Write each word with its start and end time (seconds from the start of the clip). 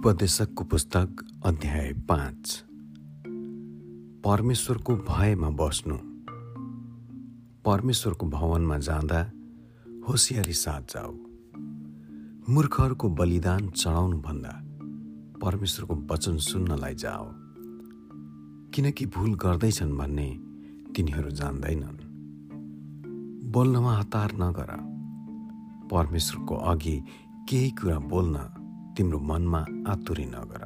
उपदेशकको 0.00 0.64
पुस्तक 0.64 1.40
अध्याय 1.46 1.92
पाँच। 1.92 2.64
परमेश्वरको 4.24 4.96
भयमा 4.96 5.50
बस्नु। 5.50 5.96
परमेश्वरको 7.64 8.26
भवनमा 8.26 8.78
जाँदा 8.78 9.30
होसियारी 10.08 10.52
साथ 10.52 10.80
जाऊ। 10.80 11.12
मूर्खहरूको 12.54 13.08
बलिदान 13.08 13.68
चढाउनुभन्दा 13.68 14.60
परमेश्वरको 15.38 15.94
वचन 15.94 16.36
सुन्नलाई 16.36 16.94
जाओ। 16.94 17.30
किनकि 18.70 19.06
भुल 19.06 19.34
गर्दैछन् 19.34 19.98
भन्ने 19.98 20.40
तिनीहरू 20.96 21.30
जान्दैनन्। 21.30 21.98
बोल्नमा 23.50 23.98
हतार 23.98 24.32
नगर। 24.32 24.76
परमेश्वरको 25.88 26.56
अघि 26.56 27.02
केही 27.48 27.70
कुरा 27.70 27.98
बोल्न 27.98 28.59
तिम्रो 28.96 29.18
मनमा 29.18 29.66
आतुरी 29.88 30.24
नगर। 30.24 30.62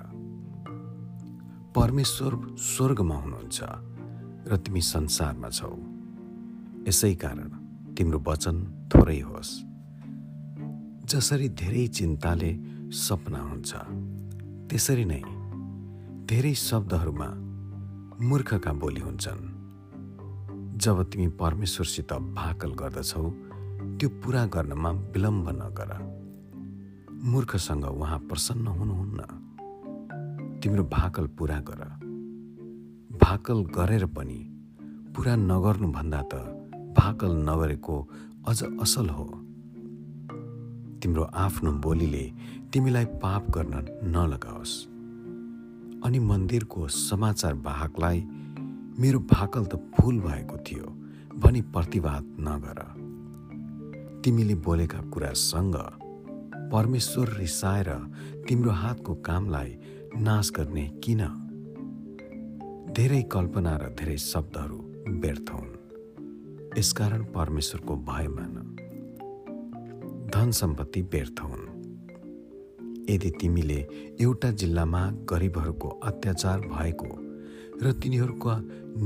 परमेश्वर 1.75 2.57
स्वर्गमा 2.59 3.17
हुनुहुन्छ 3.17 3.59
र 4.49 4.57
तिमी 4.57 4.81
संसारमा 4.81 5.49
छौ। 5.49 5.77
यसै 6.89 7.15
कारण 7.15 7.49
तिम्रो 7.95 8.19
वचन 8.27 8.57
थोरै 8.95 9.21
होस्। 9.21 9.53
जसरी 11.05 11.49
धेरै 11.49 11.87
चिन्ताले 11.87 12.51
सपना 12.91 13.41
हुन्छ 13.41 13.71
त्यसरी 14.71 15.05
नै 15.05 15.23
धेरै 16.27 16.55
शब्दहरूमा 16.55 17.29
मूर्खका 18.29 18.73
बोली 18.73 19.01
हुन्छन्। 19.01 19.43
जब 20.79 21.03
तिमी 21.03 21.29
परमेश्वरसित 21.29 22.13
भाकल 22.13 22.73
गर्दछौ 22.73 23.31
त्यो 23.99 24.09
पुरा 24.09 24.47
गर्नमा 24.47 24.91
विलम्ब 24.91 25.49
नगर। 25.49 25.91
मूर्खसँग 27.25 27.85
उहाँ 27.85 28.19
प्रसन्न 28.19 28.67
हुनुहुन्न। 28.67 29.21
तिम्रो 30.63 30.85
भाकल 30.85 31.27
पुरा 31.27 31.59
गर। 31.61 31.81
भाकल 33.19 33.65
गरेर 33.65 34.07
पनि 34.07 34.39
पुरा 35.17 35.37
नगर्नुभन्दा 35.37 36.23
त 36.23 36.35
भाकल 36.99 37.33
नगरेको 37.49 38.09
अझ 38.49 38.63
असल 38.63 39.09
हो। 39.09 39.25
तिम्रो 41.03 41.23
आफ्नो 41.23 41.73
बोलीले 41.73 42.33
तिमीलाई 42.73 43.05
पाप 43.05 43.51
गर्न 43.51 43.75
नलगाओस्। 44.05 44.85
अनि 46.05 46.19
मन्दिरको 46.19 46.89
समाचार 46.89 47.55
वाहकलाई 47.55 48.21
मेरो 49.01 49.19
भाकल 49.19 49.65
त 49.65 49.77
फुल 49.77 50.21
भएको 50.21 50.57
थियो 50.57 50.87
भनी 51.39 51.61
प्रतिवाद 51.63 52.25
नगर। 52.41 52.79
तिमीले 54.25 54.55
बोलेका 54.55 54.99
कुरासँग 54.99 55.77
परमेश्वर 56.75 57.29
रिसाएर 57.29 57.89
तिम्रो 58.49 58.71
हातको 58.71 59.15
कामलाई 59.15 59.77
नाश 60.17 60.51
गर्ने 60.51 60.89
किन? 61.05 61.21
धेरै 62.93 63.23
कल्पना 63.23 63.77
र 63.77 63.89
धेरै 63.89 64.17
शब्दहरू 64.17 64.79
व्यर्थ 65.21 65.51
हुन्। 65.51 66.79
यसकारण 66.79 67.25
परमेश्वरको 67.25 67.97
भय 67.97 68.29
मान 68.29 68.77
धन 70.35 70.51
सम्पत्ति 70.51 71.03
व्यर्थ 71.03 71.41
हुन्। 71.41 71.65
यदि 73.11 73.31
तिमीले 73.31 73.87
एउटा 74.21 74.51
जिल्लामा 74.51 75.11
गरिबहरूको 75.11 75.89
अत्याचार 75.89 76.61
भएको 76.61 77.19
र 77.83 77.93
तिनीहरूको 77.93 78.51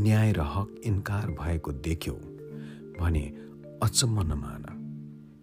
न्याय 0.00 0.32
र 0.32 0.40
हक 0.40 0.80
इन्कार 0.84 1.30
भएको 1.30 1.72
देख्यौ 1.72 2.14
भने 3.00 3.36
अचम्म 3.82 4.20
नमान। 4.20 4.87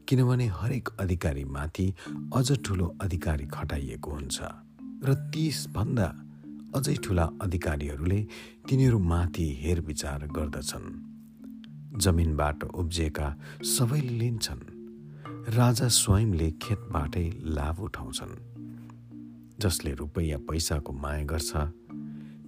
किनभने 0.09 0.47
हरेक 0.47 0.89
अधिकारीमाथि 0.99 1.93
अझ 2.35 2.59
ठुलो 2.65 2.97
अधिकारी 3.01 3.45
खटाइएको 3.45 4.11
हुन्छ 4.11 4.39
र 5.03 5.13
तिसभन्दा 5.13 6.07
अझै 6.75 6.95
ठुला 6.95 7.29
अधिकारीहरूले 7.41 8.27
तिनीहरूमाथि 8.69 9.45
हेरविचार 9.61 10.27
गर्दछन्। 10.27 10.87
जमिनबाट 11.97 12.63
उब्जिएका 12.63 13.37
सबैले 13.61 14.09
लिन्छन्। 14.09 14.63
राजा 15.49 15.87
स्वयंले 15.87 16.51
खेतबाटै 16.51 17.31
लाभ 17.43 17.79
उठाउँछन्। 17.79 18.35
जसले 19.59 19.93
रुपैयाँ 19.93 20.39
पैसाको 20.39 20.93
माया 20.93 21.23
गर्छ 21.23 21.51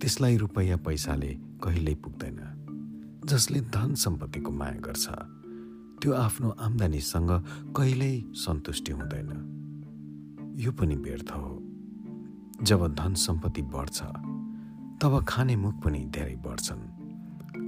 त्यसलाई 0.01 0.37
रुपैयाँ 0.37 0.77
पैसाले 0.77 1.37
कहिल्यै 1.63 1.95
पुग्दैन। 1.95 2.39
जसले 3.25 3.61
धन 3.61 3.95
सम्पत्तिको 3.95 4.51
माया 4.51 4.79
गर्छ। 4.79 5.07
त्यो 6.01 6.13
आफ्नो 6.13 6.49
आम्दानीसँग 6.49 7.31
कहिल्यै 7.77 8.15
सन्तुष्टि 8.33 8.91
हुँदैन। 8.91 9.29
यो 10.57 10.71
पनि 10.71 10.95
व्यर्थ 10.95 11.31
हो। 11.31 11.53
जब 12.63 12.81
धन 12.95 13.13
सम्पत्ति 13.13 13.61
बढ्छ 13.61 13.99
तब 15.01 15.25
खाने 15.27 15.55
मुख 15.55 15.75
पनि 15.83 15.99
धेरै 16.13 16.35
बढ्छन्। 16.35 16.83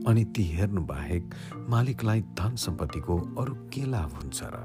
अनि 0.07 0.25
ती 0.25 0.43
हेर्नु 0.43 0.81
बाहेक 0.81 1.23
मालिकलाई 1.69 2.21
धन 2.21 2.55
सम्पत्तिको 2.55 3.17
अरू 3.37 3.53
के 3.73 3.85
लाभ 3.85 4.11
हुन्छ 4.13 4.39
र? 4.43 4.55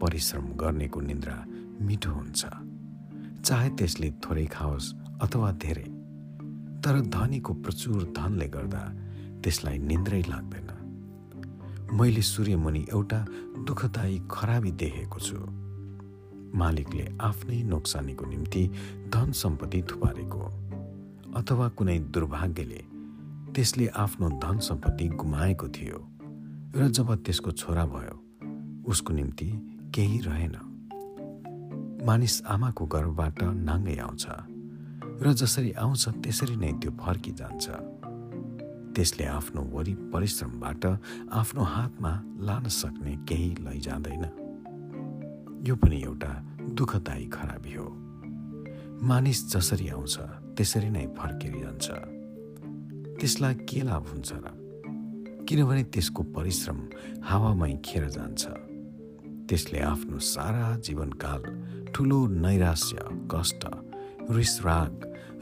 परिश्रम 0.00 0.46
गर्नेको 0.56 1.00
निन्द्रा 1.00 1.36
मिठो 1.80 2.10
हुन्छ। 2.10 2.46
चाहे 3.44 3.68
त्यसले 3.70 4.10
थोरै 4.24 4.46
खाओस् 4.46 4.94
अथवा 5.22 5.52
धेरै 5.52 5.88
तर 6.84 7.00
धनीको 7.00 7.52
प्रचुर 7.54 8.12
धनले 8.16 8.48
गर्दा 8.48 8.82
त्यसलाई 9.44 9.78
निन्द्रै 9.78 10.22
लाग्दैन। 10.28 10.75
मैले 11.92 12.22
सूर्यमुनि 12.22 12.86
एउटा 12.92 13.18
दुःखदायी 13.66 14.18
खराबी 14.30 14.70
देखेको 14.72 15.18
छु। 15.20 15.36
मालिकले 16.58 17.04
आफ्नै 17.20 17.62
नोक्सानीको 17.62 18.24
निम्ति 18.26 18.62
धन 19.14 19.32
सम्पत्ति 19.32 19.82
थुपारेको 19.82 20.40
अथवा 21.36 21.68
कुनै 21.68 21.98
दुर्भाग्यले 21.98 22.82
त्यसले 23.54 23.86
आफ्नो 23.86 24.28
धन 24.42 24.58
सम्पत्ति 24.58 25.08
गुमाएको 25.08 25.68
थियो 25.68 25.98
र 26.76 26.88
जब 26.88 27.14
त्यसको 27.24 27.50
छोरा 27.50 27.84
भयो 27.86 28.16
उसको 28.90 29.12
निम्ति 29.12 29.48
केही 29.94 30.18
रहेन। 30.20 30.56
मानिस 32.06 32.42
आमाको 32.46 32.86
गर्भबाट 32.86 33.42
नाङ्गै 33.42 33.96
आउँछ 33.96 34.26
र 35.22 35.32
जसरी 35.32 35.72
आउँछ 35.72 36.08
त्यसरी 36.08 36.56
नै 36.56 36.72
त्यो 36.72 36.90
फर्किजान्छ। 37.00 37.64
त्यसले 38.96 39.24
आफ्नो 39.24 39.62
वरि 39.62 39.94
परिश्रमबाट 39.94 40.86
आफ्नो 41.32 41.62
हातमा 41.62 42.24
लान 42.40 42.68
सक्ने 42.68 43.16
केही 43.28 43.54
लैजाँदैन। 43.60 44.24
यो 45.68 45.76
पनि 45.76 46.02
एउटा 46.02 46.32
दुःखदायी 46.72 47.26
खराबी 47.26 47.74
हो। 47.74 47.88
मानिस 49.02 49.52
जसरी 49.52 49.88
आउँछ 49.88 50.18
त्यसरी 50.56 50.90
नै 50.90 51.06
फर्किरहन्छ। 51.06 51.90
त्यसलाई 53.20 53.54
के 53.54 53.80
लाभ 53.82 54.06
हुन्छ 54.06 54.32
र? 54.32 54.46
किनभने 55.48 55.82
त्यसको 55.84 56.22
परिश्रम 56.22 56.78
हावामै 57.24 57.76
खेर 57.84 58.08
जान्छ। 58.08 58.46
त्यसले 59.48 59.80
आफ्नो 59.80 60.18
सारा 60.18 60.76
जीवनकाल 60.76 61.42
ठुलो 61.94 62.26
नैराश्य 62.26 62.96
कष्ट 63.30 63.62
रिसराग 64.30 64.92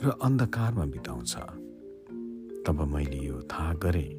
र 0.05 0.11
अन्धकारमा 0.23 0.85
बिताउँछ। 0.85 1.64
तब 2.67 2.81
मैले 2.95 3.19
यो 3.27 3.41
थाहा 3.53 3.73
गरेँ 3.75 4.11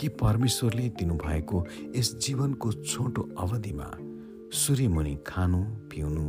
कि 0.00 0.08
परमेश्वरले 0.08 0.88
दिनुभएको 0.88 1.66
यस 1.96 2.14
जीवनको 2.16 2.72
छोटो 2.72 3.22
अवधिमा 3.38 3.90
सूर्यमुनि 4.52 5.14
खानु 5.26 5.60
पिउनु 5.90 6.26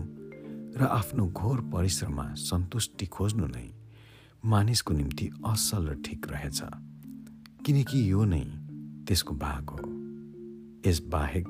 र 0.78 0.84
आफ्नो 0.84 1.26
घोर 1.26 1.62
परिश्रममा 1.74 2.34
सन्तुष्टि 2.34 3.06
खोज्नु 3.06 3.48
नै 3.48 3.68
मानिसको 4.46 4.94
निम्ति 4.94 5.32
असल 5.46 5.88
र 5.88 5.96
ठिक 6.02 6.28
रहेछ। 6.30 6.62
किनकि 7.66 8.12
यो 8.12 8.24
नै 8.26 8.44
त्यसको 9.08 9.36
भाग 9.36 9.70
हो। 9.70 9.90
यस 10.90 11.00
बाहेक 11.10 11.46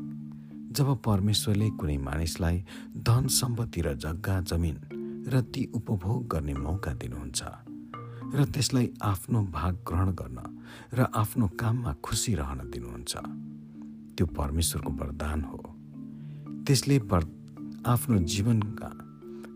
जब 0.71 0.95
परमेश्वरले 1.01 1.69
कुनै 1.69 1.97
मानिसलाई 1.97 2.63
धन 2.97 3.27
सम्पत्ति 3.27 3.81
र 3.81 3.93
जग्गा 3.95 4.41
जमिन 4.41 4.77
र 5.27 5.41
ती 5.41 5.65
उपभोग 5.75 6.27
गर्ने 6.27 6.53
मौका 6.53 6.93
दिनुहुन्छ 6.93 7.43
र 8.33 8.45
त्यसलाई 8.45 8.93
आफ्नो 9.01 9.41
भाग 9.43 9.73
ग्रहण 9.87 10.09
गर्न 10.11 10.61
र 10.93 11.01
आफ्नो 11.01 11.47
काममा 11.47 11.93
खुसी 11.93 12.35
रहन 12.35 12.57
दिनुहुन्छ। 12.57 13.17
त्यो 14.17 14.25
परमेश्वरको 14.25 14.91
वरदान 14.93 15.41
हो। 15.41 15.75
त्यसले 16.67 16.99
आफ्नो 17.85 18.17
जीवनका 18.17 18.89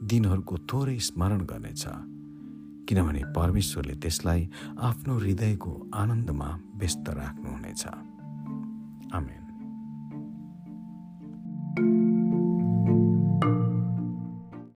दिनहरूको 0.07 0.57
थोरै 0.57 1.00
स्मरण 1.00 1.42
गर्नेछ। 1.42 1.86
किनभने 2.89 3.24
परमेश्वरले 3.36 3.95
त्यसलाई 3.95 4.50
आफ्नो 4.80 5.18
हृदयको 5.18 5.89
आनन्दमा 5.94 6.60
व्यस्त 6.75 7.10
राख्नुहुनेछ। 7.10 7.86
आमेन। 9.13 9.49